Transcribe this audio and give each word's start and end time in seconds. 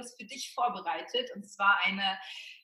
Alles 0.00 0.16
für 0.18 0.24
dich 0.24 0.52
vorbereitet 0.54 1.30
und 1.34 1.46
zwar 1.50 1.78
eine 1.84 2.18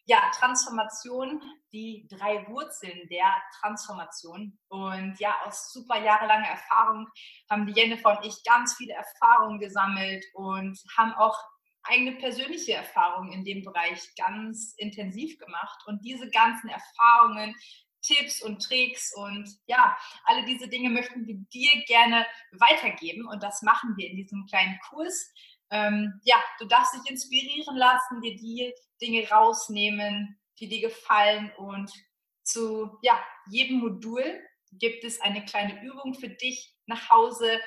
ja, 0.07 0.31
Transformation, 0.39 1.43
die 1.73 2.07
drei 2.09 2.47
Wurzeln 2.49 3.09
der 3.11 3.35
Transformation. 3.61 4.57
Und 4.69 5.19
ja, 5.19 5.35
aus 5.45 5.73
super 5.73 6.03
jahrelanger 6.03 6.47
Erfahrung 6.47 7.09
haben 7.51 7.67
die 7.67 7.73
Jennifer 7.79 8.17
und 8.17 8.25
ich 8.25 8.43
ganz 8.45 8.75
viele 8.77 8.95
Erfahrungen 8.95 9.59
gesammelt 9.59 10.25
und 10.33 10.79
haben 10.97 11.13
auch 11.15 11.37
eigene 11.83 12.13
persönliche 12.13 12.75
Erfahrungen 12.75 13.33
in 13.33 13.45
dem 13.45 13.65
Bereich 13.65 14.01
ganz 14.17 14.75
intensiv 14.77 15.39
gemacht. 15.39 15.83
Und 15.87 16.05
diese 16.05 16.31
ganzen 16.31 16.69
Erfahrungen, 16.69 17.55
Tipps 18.01 18.43
und 18.43 18.63
Tricks 18.63 19.13
und 19.17 19.49
ja, 19.67 19.97
alle 20.25 20.45
diese 20.45 20.69
Dinge 20.69 20.91
möchten 20.91 21.27
wir 21.27 21.35
dir 21.53 21.85
gerne 21.87 22.25
weitergeben. 22.53 23.27
Und 23.27 23.43
das 23.43 23.63
machen 23.63 23.95
wir 23.97 24.09
in 24.09 24.17
diesem 24.17 24.47
kleinen 24.47 24.79
Kurs 24.89 25.33
ähm, 25.71 26.21
ja, 26.25 26.37
du 26.59 26.67
darfst 26.67 26.95
dich 26.95 27.11
inspirieren 27.11 27.77
lassen, 27.77 28.21
dir 28.21 28.37
die 28.37 28.73
Dinge 29.01 29.29
rausnehmen, 29.29 30.39
die 30.59 30.69
dir 30.69 30.81
gefallen 30.81 31.53
und 31.57 31.91
zu 32.43 32.99
ja, 33.03 33.19
jedem 33.51 33.79
Modul 33.79 34.23
gibt 34.73 35.05
es 35.05 35.21
eine 35.21 35.45
kleine 35.45 35.83
Übung 35.83 36.15
für 36.15 36.29
dich 36.29 36.75
nach 36.87 37.11
Hause, 37.11 37.61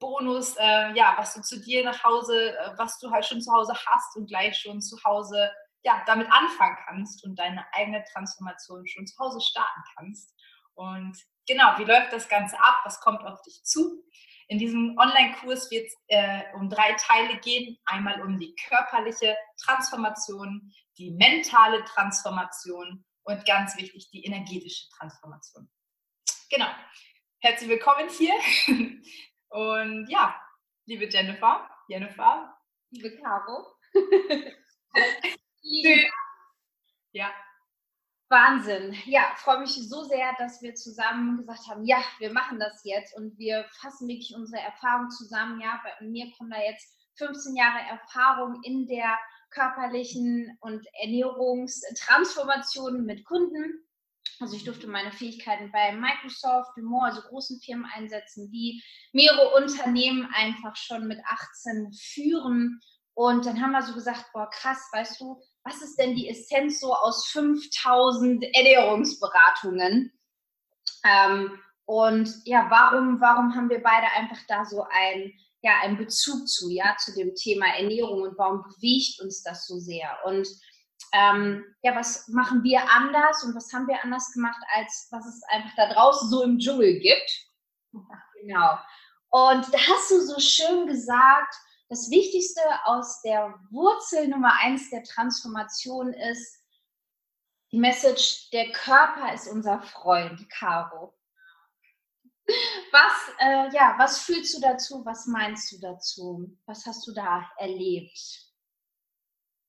Bonus, 0.00 0.56
äh, 0.56 0.92
ja, 0.94 1.14
was 1.16 1.34
du 1.34 1.40
zu 1.40 1.60
dir 1.60 1.84
nach 1.84 2.02
Hause, 2.04 2.56
äh, 2.58 2.72
was 2.76 2.98
du 2.98 3.10
halt 3.10 3.24
schon 3.24 3.40
zu 3.40 3.52
Hause 3.52 3.74
hast 3.86 4.16
und 4.16 4.26
gleich 4.26 4.56
schon 4.58 4.80
zu 4.80 4.96
Hause 5.04 5.50
ja, 5.84 6.02
damit 6.06 6.30
anfangen 6.32 6.76
kannst 6.86 7.24
und 7.24 7.38
deine 7.38 7.64
eigene 7.72 8.04
Transformation 8.12 8.86
schon 8.86 9.06
zu 9.06 9.16
Hause 9.18 9.40
starten 9.40 9.82
kannst. 9.96 10.34
Und 10.74 11.16
genau, 11.46 11.78
wie 11.78 11.84
läuft 11.84 12.12
das 12.12 12.28
Ganze 12.28 12.58
ab? 12.58 12.80
Was 12.84 13.00
kommt 13.00 13.22
auf 13.22 13.40
dich 13.42 13.62
zu? 13.64 14.02
In 14.48 14.58
diesem 14.58 14.96
Online-Kurs 14.98 15.70
wird 15.70 15.86
es 15.86 15.96
äh, 16.08 16.42
um 16.54 16.68
drei 16.68 16.92
Teile 16.94 17.38
gehen. 17.38 17.78
Einmal 17.84 18.20
um 18.22 18.38
die 18.38 18.54
körperliche 18.68 19.36
Transformation, 19.62 20.72
die 20.98 21.12
mentale 21.12 21.84
Transformation 21.84 23.04
und 23.22 23.46
ganz 23.46 23.76
wichtig, 23.76 24.10
die 24.10 24.24
energetische 24.24 24.88
Transformation. 24.98 25.68
Genau. 26.50 26.68
Herzlich 27.40 27.68
willkommen 27.68 28.08
hier. 28.08 28.34
Und 29.48 30.08
ja, 30.08 30.34
liebe 30.86 31.08
Jennifer, 31.08 31.68
Jennifer. 31.88 32.58
Liebe 32.90 33.16
Caro. 33.18 33.66
liebe. 35.62 36.10
Ja, 37.12 37.32
Wahnsinn. 38.34 38.94
Ja, 39.06 39.32
freue 39.36 39.60
mich 39.60 39.76
so 39.88 40.02
sehr, 40.02 40.34
dass 40.38 40.60
wir 40.60 40.74
zusammen 40.74 41.36
gesagt 41.36 41.68
haben, 41.68 41.84
ja, 41.84 42.02
wir 42.18 42.32
machen 42.32 42.58
das 42.58 42.82
jetzt 42.82 43.16
und 43.16 43.38
wir 43.38 43.64
fassen 43.80 44.08
wirklich 44.08 44.34
unsere 44.34 44.60
Erfahrung 44.60 45.08
zusammen. 45.10 45.60
Ja, 45.60 45.80
bei 45.84 45.92
mir 46.04 46.32
kommen 46.36 46.50
da 46.50 46.60
jetzt 46.60 46.98
15 47.18 47.54
Jahre 47.54 47.78
Erfahrung 47.88 48.60
in 48.64 48.86
der 48.86 49.16
körperlichen 49.50 50.58
und 50.60 50.84
Ernährungstransformation 51.00 53.04
mit 53.04 53.24
Kunden. 53.24 53.86
Also 54.40 54.56
ich 54.56 54.64
durfte 54.64 54.88
meine 54.88 55.12
Fähigkeiten 55.12 55.70
bei 55.70 55.92
Microsoft, 55.92 56.76
Dumont, 56.76 57.04
also 57.04 57.20
großen 57.28 57.60
Firmen 57.60 57.88
einsetzen, 57.94 58.50
die 58.50 58.82
mehrere 59.12 59.54
Unternehmen 59.54 60.28
einfach 60.34 60.74
schon 60.74 61.06
mit 61.06 61.20
18 61.24 61.92
führen. 61.92 62.80
Und 63.14 63.46
dann 63.46 63.62
haben 63.62 63.72
wir 63.72 63.82
so 63.82 63.94
gesagt, 63.94 64.26
boah, 64.32 64.50
krass, 64.50 64.88
weißt 64.92 65.20
du, 65.20 65.40
was 65.62 65.80
ist 65.82 65.96
denn 65.96 66.16
die 66.16 66.28
Essenz 66.28 66.80
so 66.80 66.94
aus 66.94 67.26
5000 67.28 68.44
Ernährungsberatungen? 68.54 70.12
Ähm, 71.04 71.58
und 71.86 72.34
ja, 72.44 72.66
warum, 72.70 73.20
warum 73.20 73.54
haben 73.54 73.70
wir 73.70 73.82
beide 73.82 74.06
einfach 74.16 74.42
da 74.48 74.64
so 74.64 74.84
ein, 74.90 75.32
ja, 75.62 75.80
einen 75.82 75.96
Bezug 75.96 76.48
zu, 76.48 76.70
ja, 76.70 76.96
zu 76.98 77.14
dem 77.14 77.34
Thema 77.34 77.66
Ernährung 77.76 78.22
und 78.22 78.36
warum 78.36 78.62
bewegt 78.62 79.20
uns 79.20 79.42
das 79.42 79.66
so 79.66 79.78
sehr? 79.78 80.18
Und 80.24 80.48
ähm, 81.12 81.64
ja, 81.82 81.94
was 81.94 82.26
machen 82.28 82.64
wir 82.64 82.90
anders 82.90 83.44
und 83.44 83.54
was 83.54 83.72
haben 83.72 83.86
wir 83.86 84.02
anders 84.02 84.32
gemacht, 84.32 84.60
als 84.74 85.08
was 85.12 85.26
es 85.26 85.42
einfach 85.48 85.74
da 85.76 85.92
draußen 85.92 86.28
so 86.28 86.42
im 86.42 86.58
Dschungel 86.58 86.98
gibt? 86.98 87.30
Genau. 88.40 88.78
Und 89.30 89.72
da 89.72 89.78
hast 89.78 90.10
du 90.10 90.20
so 90.20 90.38
schön 90.40 90.86
gesagt, 90.86 91.54
das 91.94 92.10
Wichtigste 92.10 92.60
aus 92.86 93.22
der 93.22 93.54
Wurzel 93.70 94.26
Nummer 94.26 94.52
eins 94.58 94.90
der 94.90 95.04
Transformation 95.04 96.12
ist 96.12 96.60
die 97.70 97.78
Message, 97.78 98.50
der 98.50 98.72
Körper 98.72 99.32
ist 99.32 99.46
unser 99.46 99.80
Freund, 99.80 100.50
Caro. 100.50 101.16
Was, 102.90 103.30
äh, 103.38 103.72
ja, 103.76 103.94
was 103.96 104.22
fühlst 104.22 104.56
du 104.56 104.60
dazu? 104.60 105.04
Was 105.04 105.26
meinst 105.26 105.70
du 105.70 105.78
dazu? 105.78 106.58
Was 106.66 106.84
hast 106.84 107.06
du 107.06 107.12
da 107.14 107.48
erlebt? 107.58 108.18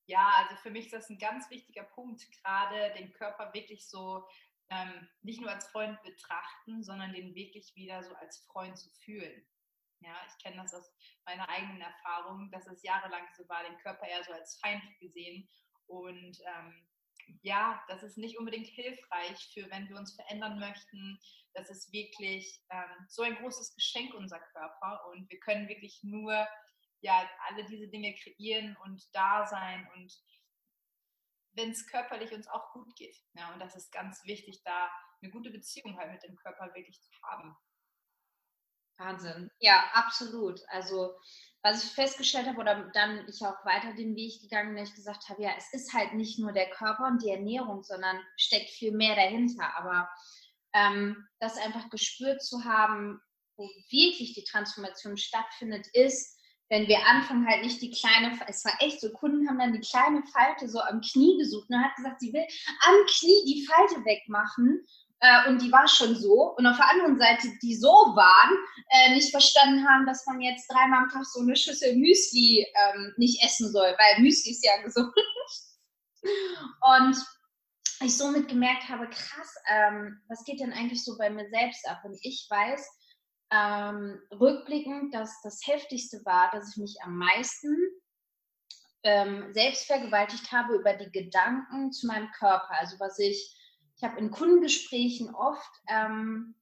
Ja, 0.06 0.32
also 0.38 0.56
für 0.56 0.70
mich 0.70 0.86
ist 0.86 0.94
das 0.94 1.08
ein 1.08 1.18
ganz 1.18 1.48
wichtiger 1.48 1.84
Punkt, 1.84 2.26
gerade 2.42 2.92
den 2.94 3.12
Körper 3.12 3.54
wirklich 3.54 3.88
so 3.88 4.26
ähm, 4.70 5.08
nicht 5.22 5.40
nur 5.40 5.52
als 5.52 5.68
Freund 5.68 6.02
betrachten, 6.02 6.82
sondern 6.82 7.12
den 7.12 7.36
wirklich 7.36 7.72
wieder 7.76 8.02
so 8.02 8.14
als 8.16 8.38
Freund 8.50 8.76
zu 8.76 8.90
fühlen. 9.04 9.46
Ja, 10.00 10.14
ich 10.26 10.42
kenne 10.42 10.62
das 10.62 10.74
aus 10.74 10.90
meiner 11.24 11.48
eigenen 11.48 11.80
Erfahrung, 11.80 12.50
dass 12.50 12.66
es 12.66 12.82
jahrelang 12.82 13.26
so 13.36 13.48
war, 13.48 13.64
den 13.64 13.78
Körper 13.78 14.06
eher 14.06 14.22
so 14.24 14.32
als 14.32 14.58
Feind 14.60 14.82
gesehen. 15.00 15.48
Und 15.86 16.38
ähm, 16.44 16.86
ja, 17.42 17.82
das 17.88 18.02
ist 18.02 18.18
nicht 18.18 18.38
unbedingt 18.38 18.66
hilfreich 18.66 19.50
für, 19.52 19.68
wenn 19.70 19.88
wir 19.88 19.96
uns 19.96 20.14
verändern 20.14 20.58
möchten. 20.58 21.18
Das 21.54 21.70
ist 21.70 21.92
wirklich 21.92 22.62
ähm, 22.70 23.06
so 23.08 23.22
ein 23.22 23.36
großes 23.36 23.74
Geschenk, 23.74 24.14
unser 24.14 24.38
Körper. 24.38 25.08
Und 25.10 25.28
wir 25.30 25.38
können 25.40 25.68
wirklich 25.68 26.00
nur 26.02 26.46
ja, 27.00 27.28
alle 27.48 27.64
diese 27.64 27.88
Dinge 27.88 28.14
kreieren 28.14 28.76
und 28.84 29.02
da 29.14 29.46
sein 29.46 29.88
und 29.94 30.12
wenn 31.52 31.70
es 31.70 31.86
körperlich 31.86 32.32
uns 32.32 32.48
auch 32.48 32.72
gut 32.72 32.94
geht. 32.96 33.16
Ja, 33.34 33.52
und 33.52 33.60
das 33.60 33.74
ist 33.74 33.90
ganz 33.90 34.24
wichtig, 34.24 34.62
da 34.62 34.90
eine 35.22 35.30
gute 35.30 35.50
Beziehung 35.50 35.96
halt 35.96 36.12
mit 36.12 36.22
dem 36.22 36.36
Körper 36.36 36.66
wirklich 36.74 37.00
zu 37.00 37.10
haben. 37.22 37.56
Wahnsinn. 38.98 39.50
Ja, 39.60 39.84
absolut. 39.92 40.60
Also, 40.68 41.14
was 41.62 41.84
ich 41.84 41.90
festgestellt 41.90 42.46
habe, 42.46 42.60
oder 42.60 42.90
dann 42.94 43.26
ich 43.28 43.42
auch 43.42 43.64
weiter 43.64 43.92
den 43.94 44.14
Weg 44.16 44.40
gegangen, 44.40 44.74
bin, 44.74 44.84
ich 44.84 44.94
gesagt 44.94 45.28
habe, 45.28 45.42
ja, 45.42 45.50
es 45.56 45.72
ist 45.72 45.92
halt 45.92 46.14
nicht 46.14 46.38
nur 46.38 46.52
der 46.52 46.70
Körper 46.70 47.06
und 47.06 47.22
die 47.22 47.30
Ernährung, 47.30 47.82
sondern 47.82 48.20
steckt 48.36 48.70
viel 48.70 48.92
mehr 48.92 49.16
dahinter. 49.16 49.76
Aber 49.76 50.08
ähm, 50.72 51.26
das 51.40 51.56
einfach 51.58 51.90
gespürt 51.90 52.42
zu 52.42 52.64
haben, 52.64 53.20
wo 53.56 53.64
wirklich 53.90 54.34
die 54.34 54.44
Transformation 54.44 55.16
stattfindet, 55.16 55.86
ist, 55.92 56.36
wenn 56.68 56.88
wir 56.88 56.98
anfangen, 57.06 57.46
halt 57.46 57.62
nicht 57.62 57.80
die 57.80 57.92
kleine, 57.92 58.38
es 58.48 58.64
war 58.64 58.74
echt 58.80 59.00
so, 59.00 59.10
Kunden 59.12 59.48
haben 59.48 59.58
dann 59.58 59.72
die 59.72 59.88
kleine 59.88 60.22
Falte 60.26 60.68
so 60.68 60.80
am 60.80 61.00
Knie 61.00 61.38
gesucht 61.38 61.70
und 61.70 61.82
hat 61.82 61.94
gesagt, 61.94 62.20
sie 62.20 62.32
will 62.32 62.46
am 62.86 63.06
Knie 63.06 63.44
die 63.46 63.66
Falte 63.66 64.04
wegmachen 64.04 64.84
äh, 65.20 65.48
und 65.48 65.62
die 65.62 65.72
war 65.72 65.88
schon 65.88 66.14
so. 66.14 66.54
Und 66.56 66.66
auf 66.66 66.76
der 66.76 66.90
anderen 66.90 67.18
Seite, 67.18 67.48
die 67.62 67.74
so 67.74 67.88
waren, 67.88 68.58
äh, 68.90 69.14
nicht 69.14 69.30
verstanden 69.30 69.86
haben, 69.88 70.06
dass 70.06 70.26
man 70.26 70.40
jetzt 70.40 70.66
dreimal 70.70 71.04
am 71.04 71.08
Tag 71.08 71.24
so 71.24 71.40
eine 71.40 71.56
Schüssel 71.56 71.96
Müsli 71.96 72.66
ähm, 72.74 73.14
nicht 73.16 73.42
essen 73.42 73.70
soll, 73.72 73.94
weil 73.98 74.22
Müsli 74.22 74.52
ist 74.52 74.64
ja 74.64 74.76
gesund. 74.82 75.12
und 76.22 77.16
ich 78.02 78.16
somit 78.16 78.48
gemerkt 78.48 78.88
habe, 78.88 79.08
krass, 79.08 79.54
ähm, 79.68 80.20
was 80.28 80.44
geht 80.44 80.60
denn 80.60 80.72
eigentlich 80.72 81.02
so 81.02 81.16
bei 81.16 81.30
mir 81.30 81.48
selbst 81.48 81.88
ab? 81.88 82.02
Und 82.04 82.18
ich 82.22 82.46
weiß 82.50 82.86
ähm, 83.52 84.20
rückblickend, 84.32 85.14
dass 85.14 85.40
das 85.42 85.60
Heftigste 85.66 86.20
war, 86.24 86.50
dass 86.50 86.72
ich 86.72 86.76
mich 86.76 86.96
am 87.02 87.16
meisten 87.16 87.74
ähm, 89.02 89.52
selbst 89.54 89.86
vergewaltigt 89.86 90.50
habe 90.52 90.74
über 90.74 90.92
die 90.94 91.10
Gedanken 91.10 91.92
zu 91.92 92.06
meinem 92.06 92.30
Körper. 92.32 92.72
Also 92.72 92.98
was 92.98 93.18
ich 93.18 93.55
ich 93.96 94.02
habe 94.02 94.18
in 94.18 94.30
Kundengesprächen 94.30 95.34
oft 95.34 95.70
ähm, 95.88 96.54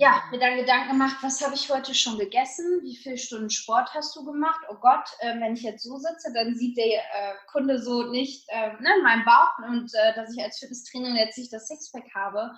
ja, 0.00 0.22
mir 0.30 0.38
dann 0.38 0.56
Gedanken 0.56 0.90
gemacht, 0.90 1.16
was 1.22 1.44
habe 1.44 1.56
ich 1.56 1.68
heute 1.70 1.92
schon 1.92 2.18
gegessen? 2.18 2.82
Wie 2.82 2.96
viele 2.96 3.18
Stunden 3.18 3.50
Sport 3.50 3.92
hast 3.94 4.14
du 4.14 4.24
gemacht? 4.24 4.60
Oh 4.70 4.76
Gott, 4.80 5.08
äh, 5.18 5.40
wenn 5.40 5.54
ich 5.54 5.62
jetzt 5.62 5.82
so 5.82 5.96
sitze, 5.96 6.32
dann 6.32 6.54
sieht 6.54 6.76
der 6.76 7.00
äh, 7.00 7.34
Kunde 7.50 7.82
so 7.82 8.04
nicht 8.04 8.48
äh, 8.48 8.74
ne, 8.80 8.90
meinen 9.02 9.24
Bauch 9.24 9.58
und 9.68 9.92
äh, 9.94 10.14
dass 10.14 10.32
ich 10.32 10.42
als 10.42 10.60
Fitnesstrainerin 10.60 11.16
jetzt 11.16 11.36
nicht 11.36 11.52
das 11.52 11.66
Sixpack 11.66 12.14
habe. 12.14 12.52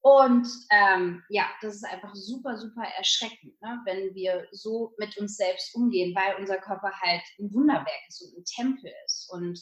Und 0.00 0.46
ähm, 0.70 1.24
ja, 1.28 1.46
das 1.60 1.74
ist 1.74 1.84
einfach 1.84 2.14
super, 2.14 2.56
super 2.56 2.84
erschreckend, 2.96 3.60
ne, 3.60 3.80
wenn 3.84 4.14
wir 4.14 4.46
so 4.52 4.94
mit 4.98 5.18
uns 5.18 5.36
selbst 5.36 5.74
umgehen, 5.74 6.14
weil 6.14 6.36
unser 6.36 6.58
Körper 6.58 6.92
halt 7.00 7.22
ein 7.40 7.52
Wunderwerk 7.52 8.08
ist 8.08 8.22
und 8.22 8.38
ein 8.38 8.44
Tempel 8.44 8.92
ist. 9.04 9.28
Und 9.32 9.60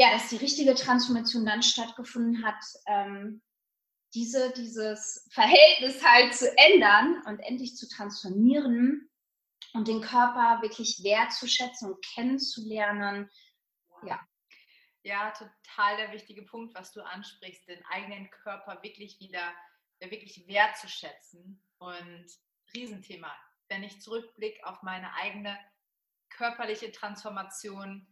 ja, 0.00 0.10
dass 0.12 0.30
die 0.30 0.38
richtige 0.38 0.74
Transformation 0.74 1.44
dann 1.44 1.62
stattgefunden 1.62 2.42
hat, 2.42 2.64
ähm, 2.86 3.42
diese, 4.14 4.50
dieses 4.54 5.28
Verhältnis 5.30 6.02
halt 6.02 6.34
zu 6.34 6.50
ändern 6.56 7.22
und 7.26 7.38
endlich 7.40 7.76
zu 7.76 7.86
transformieren 7.86 9.10
und 9.74 9.88
den 9.88 10.00
Körper 10.00 10.62
wirklich 10.62 11.04
wertzuschätzen 11.04 11.92
und 11.92 12.02
kennenzulernen. 12.14 13.28
Ja. 14.06 14.18
Ja, 15.02 15.32
total 15.32 15.98
der 15.98 16.12
wichtige 16.12 16.46
Punkt, 16.46 16.74
was 16.74 16.92
du 16.92 17.02
ansprichst, 17.02 17.68
den 17.68 17.84
eigenen 17.90 18.30
Körper 18.30 18.82
wirklich 18.82 19.20
wieder, 19.20 19.52
wirklich 19.98 20.46
wertzuschätzen. 20.48 21.62
Und 21.76 22.26
Riesenthema. 22.74 23.36
Wenn 23.68 23.82
ich 23.82 24.00
zurückblicke 24.00 24.66
auf 24.66 24.82
meine 24.82 25.12
eigene 25.12 25.58
körperliche 26.30 26.90
Transformation, 26.90 28.06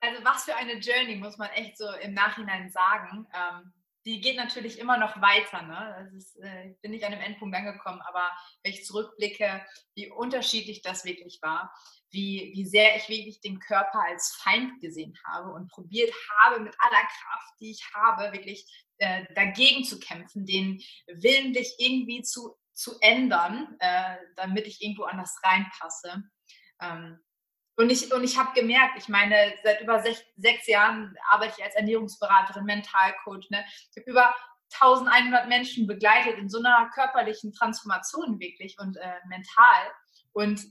also 0.00 0.24
was 0.24 0.44
für 0.44 0.56
eine 0.56 0.74
Journey, 0.74 1.16
muss 1.16 1.36
man 1.36 1.50
echt 1.50 1.76
so 1.78 1.90
im 2.02 2.14
Nachhinein 2.14 2.70
sagen. 2.70 3.26
Ähm, 3.34 3.72
die 4.06 4.20
geht 4.20 4.36
natürlich 4.36 4.78
immer 4.78 4.98
noch 4.98 5.20
weiter. 5.20 5.62
Ne? 5.62 6.12
Ist, 6.16 6.36
äh, 6.42 6.74
bin 6.82 6.90
nicht 6.90 7.04
an 7.04 7.12
dem 7.12 7.20
Endpunkt 7.20 7.56
angekommen, 7.56 8.02
aber 8.02 8.30
wenn 8.62 8.72
ich 8.72 8.84
zurückblicke, 8.84 9.64
wie 9.94 10.10
unterschiedlich 10.10 10.82
das 10.82 11.04
wirklich 11.04 11.38
war, 11.42 11.72
wie, 12.10 12.52
wie 12.54 12.66
sehr 12.66 12.96
ich 12.96 13.08
wirklich 13.08 13.40
den 13.40 13.58
Körper 13.58 14.00
als 14.06 14.36
Feind 14.42 14.80
gesehen 14.80 15.18
habe 15.26 15.52
und 15.52 15.70
probiert 15.70 16.12
habe, 16.38 16.60
mit 16.60 16.74
aller 16.78 17.02
Kraft, 17.02 17.54
die 17.60 17.70
ich 17.70 17.82
habe, 17.94 18.32
wirklich 18.32 18.66
äh, 18.98 19.24
dagegen 19.34 19.84
zu 19.84 19.98
kämpfen, 19.98 20.46
den 20.46 20.80
willentlich 21.06 21.74
irgendwie 21.78 22.22
zu, 22.22 22.56
zu 22.72 22.98
ändern, 23.00 23.74
äh, 23.80 24.16
damit 24.36 24.66
ich 24.66 24.82
irgendwo 24.82 25.04
anders 25.04 25.36
reinpasse. 25.42 26.22
Ähm, 26.80 27.18
und 27.76 27.90
ich, 27.90 28.12
und 28.12 28.22
ich 28.22 28.38
habe 28.38 28.58
gemerkt, 28.58 28.96
ich 28.98 29.08
meine, 29.08 29.54
seit 29.62 29.80
über 29.80 30.00
sech, 30.02 30.24
sechs 30.36 30.66
Jahren 30.66 31.16
arbeite 31.30 31.54
ich 31.58 31.64
als 31.64 31.74
Ernährungsberaterin, 31.74 32.64
Mentalcoach. 32.64 33.50
Ne? 33.50 33.64
Ich 33.90 33.96
habe 33.96 34.10
über 34.10 34.34
1100 34.80 35.48
Menschen 35.48 35.86
begleitet 35.86 36.38
in 36.38 36.48
so 36.48 36.58
einer 36.58 36.90
körperlichen 36.94 37.52
Transformation 37.52 38.38
wirklich 38.38 38.78
und 38.78 38.96
äh, 38.96 39.14
mental. 39.28 39.92
Und 40.32 40.62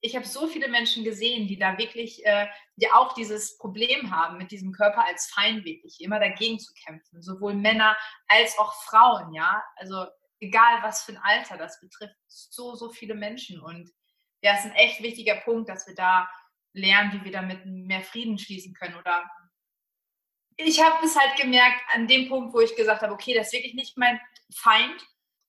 ich 0.00 0.14
habe 0.14 0.26
so 0.26 0.46
viele 0.46 0.68
Menschen 0.68 1.04
gesehen, 1.04 1.48
die 1.48 1.58
da 1.58 1.78
wirklich, 1.78 2.24
äh, 2.26 2.46
die 2.76 2.90
auch 2.90 3.14
dieses 3.14 3.56
Problem 3.56 4.10
haben, 4.10 4.36
mit 4.36 4.50
diesem 4.50 4.72
Körper 4.72 5.04
als 5.04 5.26
Feind 5.28 5.64
wirklich 5.64 6.00
immer 6.00 6.20
dagegen 6.20 6.58
zu 6.58 6.72
kämpfen. 6.84 7.22
Sowohl 7.22 7.54
Männer 7.54 7.96
als 8.28 8.58
auch 8.58 8.74
Frauen, 8.84 9.32
ja. 9.32 9.62
Also 9.76 10.06
egal 10.40 10.82
was 10.82 11.02
für 11.02 11.12
ein 11.12 11.22
Alter 11.22 11.56
das 11.56 11.80
betrifft, 11.80 12.14
so, 12.28 12.74
so 12.74 12.90
viele 12.90 13.14
Menschen. 13.14 13.60
Und 13.60 13.90
ja, 14.46 14.54
ist 14.54 14.64
ein 14.64 14.72
echt 14.72 15.02
wichtiger 15.02 15.34
Punkt, 15.36 15.68
dass 15.68 15.88
wir 15.88 15.94
da 15.96 16.30
lernen, 16.72 17.12
wie 17.12 17.24
wir 17.24 17.32
damit 17.32 17.66
mehr 17.66 18.02
Frieden 18.02 18.38
schließen 18.38 18.74
können. 18.74 18.94
Oder 18.94 19.28
ich 20.56 20.80
habe 20.80 21.04
es 21.04 21.18
halt 21.18 21.36
gemerkt 21.36 21.82
an 21.92 22.06
dem 22.06 22.28
Punkt, 22.28 22.54
wo 22.54 22.60
ich 22.60 22.76
gesagt 22.76 23.02
habe, 23.02 23.12
okay, 23.12 23.34
das 23.34 23.48
ist 23.48 23.54
wirklich 23.54 23.74
nicht 23.74 23.98
mein 23.98 24.20
Feind, 24.54 25.04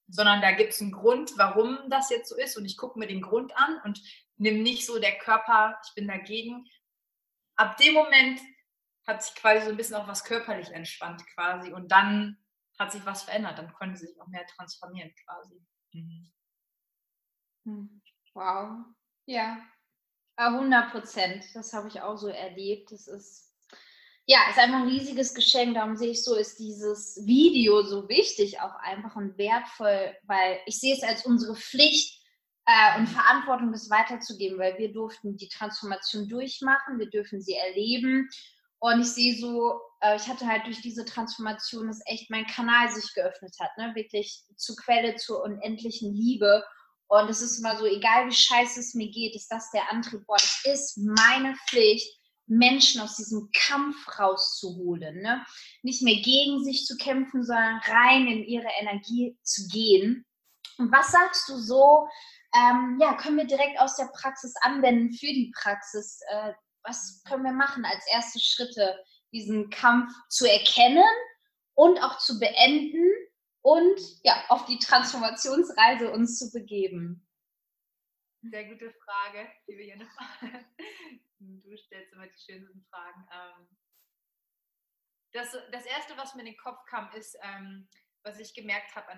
sondern 0.07 0.41
da 0.41 0.51
gibt 0.51 0.73
es 0.73 0.81
einen 0.81 0.91
Grund, 0.91 1.33
warum 1.37 1.77
das 1.91 2.09
jetzt 2.09 2.29
so 2.29 2.35
ist. 2.37 2.57
Und 2.57 2.65
ich 2.65 2.75
gucke 2.75 2.97
mir 2.97 3.05
den 3.05 3.21
Grund 3.21 3.55
an 3.55 3.79
und 3.83 4.01
nehme 4.37 4.63
nicht 4.63 4.87
so 4.87 4.99
der 4.99 5.15
Körper, 5.19 5.79
ich 5.85 5.93
bin 5.93 6.07
dagegen. 6.07 6.65
Ab 7.55 7.77
dem 7.77 7.93
Moment 7.93 8.41
hat 9.05 9.21
sich 9.21 9.35
quasi 9.35 9.63
so 9.63 9.71
ein 9.71 9.77
bisschen 9.77 9.95
auch 9.95 10.07
was 10.07 10.23
körperlich 10.23 10.71
entspannt 10.71 11.23
quasi. 11.35 11.71
Und 11.71 11.91
dann 11.91 12.37
hat 12.79 12.91
sich 12.91 13.05
was 13.05 13.23
verändert. 13.23 13.59
Dann 13.59 13.71
konnte 13.73 13.97
sich 13.97 14.19
auch 14.19 14.27
mehr 14.27 14.45
transformieren 14.47 15.13
quasi. 15.23 15.61
Mhm. 15.91 16.31
Wow. 18.37 18.85
Ja, 19.25 19.57
100 20.35 20.91
Prozent. 20.91 21.43
Das 21.55 21.73
habe 21.73 21.87
ich 21.87 22.01
auch 22.01 22.17
so 22.17 22.27
erlebt. 22.27 22.91
Das 22.91 23.07
ist, 23.07 23.51
ja, 24.27 24.37
ist 24.51 24.59
einfach 24.59 24.81
ein 24.81 24.87
riesiges 24.87 25.33
Geschenk. 25.33 25.73
Darum 25.73 25.97
sehe 25.97 26.11
ich 26.11 26.23
so, 26.23 26.35
ist 26.35 26.59
dieses 26.59 27.19
Video 27.25 27.81
so 27.81 28.07
wichtig, 28.07 28.59
auch 28.59 28.75
einfach 28.75 29.15
und 29.15 29.39
wertvoll, 29.39 30.15
weil 30.27 30.59
ich 30.67 30.79
sehe 30.79 30.93
es 30.93 31.01
als 31.01 31.25
unsere 31.25 31.55
Pflicht 31.55 32.21
äh, 32.67 32.99
und 32.99 33.07
Verantwortung, 33.07 33.71
das 33.71 33.89
weiterzugeben, 33.89 34.59
weil 34.59 34.77
wir 34.77 34.93
durften 34.93 35.35
die 35.35 35.49
Transformation 35.49 36.29
durchmachen, 36.29 36.99
wir 36.99 37.09
dürfen 37.09 37.41
sie 37.41 37.55
erleben. 37.55 38.29
Und 38.77 39.01
ich 39.01 39.13
sehe 39.13 39.35
so, 39.35 39.81
äh, 40.01 40.15
ich 40.15 40.27
hatte 40.27 40.45
halt 40.45 40.67
durch 40.67 40.83
diese 40.83 41.05
Transformation, 41.05 41.87
dass 41.87 42.05
echt 42.05 42.29
mein 42.29 42.45
Kanal 42.45 42.91
sich 42.91 43.15
geöffnet 43.15 43.55
hat, 43.59 43.75
ne? 43.79 43.95
wirklich 43.95 44.43
zur 44.57 44.75
Quelle, 44.75 45.15
zur 45.15 45.41
unendlichen 45.41 46.13
Liebe. 46.13 46.63
Und 47.07 47.29
es 47.29 47.41
ist 47.41 47.59
immer 47.59 47.77
so, 47.77 47.85
egal 47.85 48.27
wie 48.27 48.33
scheiße 48.33 48.79
es 48.79 48.93
mir 48.93 49.09
geht, 49.09 49.35
ist 49.35 49.49
das 49.49 49.71
der 49.71 49.89
Antrieb. 49.91 50.25
Boah, 50.27 50.35
es 50.35 50.61
ist 50.65 50.97
meine 50.97 51.55
Pflicht, 51.67 52.17
Menschen 52.47 53.01
aus 53.01 53.15
diesem 53.15 53.49
Kampf 53.53 53.95
rauszuholen. 54.19 55.21
Ne? 55.21 55.45
Nicht 55.83 56.01
mehr 56.01 56.21
gegen 56.21 56.63
sich 56.63 56.85
zu 56.85 56.97
kämpfen, 56.97 57.43
sondern 57.43 57.79
rein 57.85 58.27
in 58.27 58.43
ihre 58.43 58.69
Energie 58.79 59.37
zu 59.43 59.67
gehen. 59.67 60.25
Und 60.77 60.91
was 60.91 61.11
sagst 61.11 61.49
du 61.49 61.57
so? 61.57 62.07
Ähm, 62.55 62.97
ja, 63.01 63.15
können 63.15 63.37
wir 63.37 63.47
direkt 63.47 63.79
aus 63.79 63.95
der 63.95 64.09
Praxis 64.13 64.53
anwenden 64.61 65.13
für 65.13 65.27
die 65.27 65.51
Praxis? 65.55 66.21
Äh, 66.29 66.53
was 66.83 67.21
können 67.27 67.43
wir 67.43 67.51
machen 67.51 67.83
als 67.83 68.05
erste 68.11 68.39
Schritte, 68.39 68.97
diesen 69.33 69.69
Kampf 69.69 70.13
zu 70.29 70.49
erkennen 70.49 71.03
und 71.73 72.01
auch 72.01 72.17
zu 72.17 72.39
beenden 72.39 73.11
und 73.67 73.99
ja, 74.23 74.45
auf 74.47 74.63
die 74.63 74.79
Transformationsreise 74.79 76.09
uns 76.11 76.39
zu 76.39 76.49
begeben? 76.53 77.27
Sehr 78.41 78.63
gute 78.63 78.93
Frage, 78.93 79.51
liebe 79.67 79.83
Jennifer. 79.83 80.25
Du 81.39 81.77
stellst 81.77 82.13
immer 82.13 82.25
die 82.25 82.39
schönsten 82.39 82.83
Fragen. 82.89 83.27
Ähm, 83.31 83.67
das, 85.33 85.55
das 85.71 85.85
Erste, 85.85 86.17
was 86.17 86.33
mir 86.33 86.41
in 86.41 86.47
den 86.47 86.57
Kopf 86.57 86.83
kam, 86.85 87.11
ist, 87.11 87.37
ähm, 87.43 87.87
was 88.23 88.39
ich 88.39 88.55
gemerkt 88.55 88.95
habe 88.95 89.11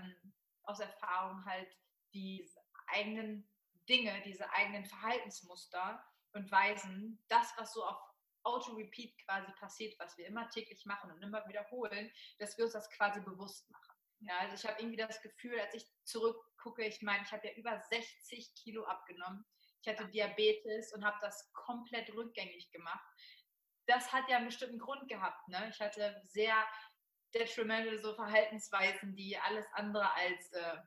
aus 0.63 0.81
Erfahrung, 0.81 1.45
halt 1.45 1.73
die 2.13 2.45
eigenen 2.87 3.49
Dinge, 3.87 4.21
diese 4.25 4.51
eigenen 4.51 4.83
Verhaltensmuster 4.83 6.03
und 6.33 6.51
Weisen, 6.51 7.23
das, 7.29 7.53
was 7.55 7.71
so 7.71 7.85
auf 7.85 7.97
Auto-Repeat 8.43 9.17
quasi 9.23 9.49
passiert, 9.53 9.97
was 9.97 10.17
wir 10.17 10.27
immer 10.27 10.49
täglich 10.49 10.85
machen 10.85 11.11
und 11.11 11.21
immer 11.21 11.47
wiederholen, 11.47 12.11
dass 12.39 12.57
wir 12.57 12.65
uns 12.65 12.73
das 12.73 12.89
quasi 12.91 13.21
bewusst 13.21 13.69
machen. 13.71 13.88
Ja, 14.21 14.37
also 14.39 14.55
ich 14.55 14.65
habe 14.65 14.81
irgendwie 14.81 14.97
das 14.97 15.21
Gefühl, 15.21 15.59
als 15.59 15.73
ich 15.73 15.85
zurückgucke, 16.03 16.85
ich 16.85 17.01
meine, 17.01 17.23
ich 17.23 17.31
habe 17.31 17.47
ja 17.47 17.53
über 17.53 17.79
60 17.89 18.53
Kilo 18.55 18.83
abgenommen. 18.85 19.45
Ich 19.81 19.87
hatte 19.87 20.07
Diabetes 20.09 20.93
und 20.93 21.05
habe 21.05 21.17
das 21.21 21.51
komplett 21.53 22.13
rückgängig 22.13 22.69
gemacht. 22.71 23.05
Das 23.87 24.11
hat 24.11 24.29
ja 24.29 24.37
einen 24.37 24.47
bestimmten 24.47 24.77
Grund 24.77 25.07
gehabt. 25.07 25.47
Ne? 25.47 25.69
Ich 25.69 25.79
hatte 25.79 26.21
sehr 26.25 26.53
detrimental 27.33 27.97
so 27.97 28.13
Verhaltensweisen, 28.13 29.15
die 29.15 29.37
alles 29.37 29.65
andere 29.73 30.13
als 30.13 30.51
äh, 30.51 30.77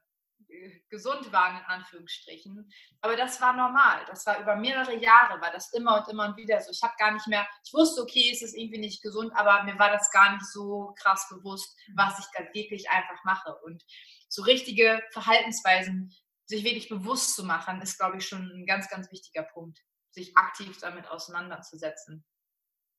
gesund 0.88 1.32
waren, 1.32 1.56
in 1.56 1.64
Anführungsstrichen. 1.64 2.70
Aber 3.00 3.16
das 3.16 3.40
war 3.40 3.52
normal. 3.54 4.04
Das 4.06 4.26
war 4.26 4.40
über 4.40 4.56
mehrere 4.56 4.94
Jahre, 4.96 5.40
war 5.40 5.50
das 5.50 5.72
immer 5.72 5.98
und 5.98 6.08
immer 6.08 6.26
und 6.28 6.36
wieder 6.36 6.60
so. 6.60 6.70
Ich 6.70 6.82
habe 6.82 6.94
gar 6.98 7.12
nicht 7.12 7.26
mehr, 7.26 7.46
ich 7.64 7.72
wusste, 7.72 8.02
okay, 8.02 8.30
es 8.32 8.42
ist 8.42 8.56
irgendwie 8.56 8.78
nicht 8.78 9.02
gesund, 9.02 9.32
aber 9.34 9.62
mir 9.64 9.78
war 9.78 9.90
das 9.90 10.10
gar 10.10 10.32
nicht 10.32 10.46
so 10.46 10.94
krass 10.98 11.26
bewusst, 11.30 11.76
was 11.94 12.18
ich 12.18 12.26
da 12.36 12.44
wirklich 12.52 12.88
einfach 12.90 13.22
mache. 13.24 13.56
Und 13.64 13.82
so 14.28 14.42
richtige 14.42 15.02
Verhaltensweisen, 15.12 16.14
sich 16.46 16.64
wirklich 16.64 16.88
bewusst 16.88 17.34
zu 17.34 17.44
machen, 17.44 17.80
ist, 17.80 17.98
glaube 17.98 18.18
ich, 18.18 18.26
schon 18.26 18.50
ein 18.50 18.66
ganz, 18.66 18.88
ganz 18.88 19.10
wichtiger 19.10 19.44
Punkt, 19.44 19.80
sich 20.10 20.36
aktiv 20.36 20.78
damit 20.80 21.06
auseinanderzusetzen. 21.08 22.24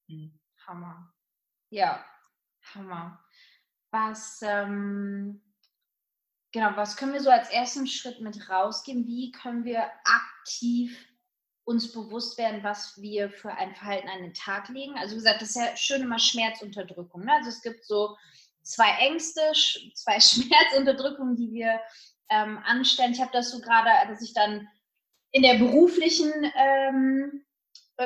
Hm. 0.10 0.40
Hammer. 0.66 1.14
Ja, 1.70 2.06
Hammer. 2.74 3.24
Was, 3.92 4.42
ähm 4.42 5.53
Genau, 6.54 6.70
was 6.76 6.96
können 6.96 7.14
wir 7.14 7.22
so 7.22 7.32
als 7.32 7.50
ersten 7.50 7.88
Schritt 7.88 8.22
mit 8.22 8.48
rausgeben? 8.48 9.08
Wie 9.08 9.32
können 9.32 9.66
wir 9.66 9.90
aktiv 10.06 10.96
uns 11.66 11.92
bewusst 11.92 12.38
werden, 12.38 12.64
was 12.64 13.02
wir 13.02 13.32
für 13.32 13.52
ein 13.52 13.74
Verhalten 13.74 14.08
an 14.08 14.22
den 14.22 14.36
Tag 14.36 14.70
legen? 14.70 14.96
Also 14.96 15.14
wie 15.14 15.20
gesagt, 15.20 15.42
das 15.42 15.50
ist 15.50 15.56
ja 15.56 15.76
schön 15.76 16.04
immer 16.04 16.20
Schmerzunterdrückung. 16.20 17.26
Ne? 17.26 17.34
Also 17.34 17.50
es 17.50 17.64
gibt 17.64 17.84
so 17.86 18.16
zwei 18.62 18.90
Ängste, 19.00 19.42
zwei 19.96 20.20
Schmerzunterdrückungen, 20.20 21.36
die 21.36 21.52
wir 21.52 21.80
ähm, 22.30 22.60
anstellen. 22.64 23.14
Ich 23.14 23.22
habe 23.22 23.32
das 23.34 23.50
so 23.50 23.60
gerade, 23.60 23.90
dass 24.08 24.22
ich 24.22 24.36
dann 24.36 24.68
in 25.32 25.42
der 25.42 25.56
beruflichen 25.56 26.32
ähm, 26.56 27.44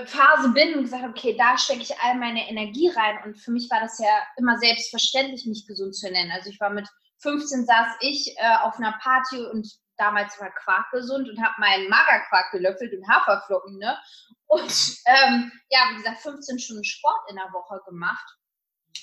Phase 0.05 0.53
bin 0.53 0.75
und 0.75 0.83
gesagt 0.83 1.03
habe, 1.03 1.13
okay, 1.13 1.35
da 1.37 1.57
stecke 1.57 1.81
ich 1.81 1.99
all 1.99 2.15
meine 2.15 2.49
Energie 2.49 2.87
rein. 2.87 3.17
Und 3.25 3.37
für 3.37 3.51
mich 3.51 3.69
war 3.69 3.81
das 3.81 3.99
ja 3.99 4.25
immer 4.37 4.57
selbstverständlich, 4.57 5.45
mich 5.45 5.67
gesund 5.67 5.95
zu 5.95 6.05
ernähren. 6.05 6.31
Also 6.31 6.49
ich 6.49 6.61
war 6.61 6.69
mit 6.69 6.87
15 7.19 7.65
saß 7.65 7.87
ich 8.01 8.35
äh, 8.37 8.57
auf 8.61 8.77
einer 8.77 8.97
Party 9.01 9.45
und 9.45 9.67
damals 9.97 10.39
war 10.39 10.51
Quark 10.51 10.91
gesund 10.91 11.29
und 11.29 11.41
habe 11.41 11.55
meinen 11.59 11.89
Magerquark 11.89 12.51
gelöffelt 12.51 12.93
und 12.93 13.07
Haferflocken, 13.09 13.77
ne? 13.77 13.97
Und 14.45 14.97
ähm, 15.05 15.51
ja, 15.69 15.79
wie 15.91 15.97
gesagt, 15.97 16.21
15 16.21 16.59
Stunden 16.59 16.83
Sport 16.83 17.29
in 17.29 17.35
der 17.35 17.51
Woche 17.51 17.81
gemacht. 17.85 18.25